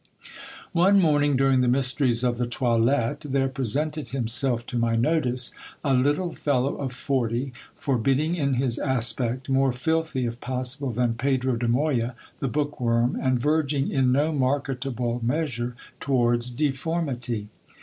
[0.73, 5.51] One morning, during the mysteries of the toilette, there presented himself to my notice
[5.83, 11.55] a little fellow of forty, forbidding in his aspect, more filthy if possible than Pedro
[11.55, 17.49] de Moya the bookworm, and verging in no marketable measure towards deformity.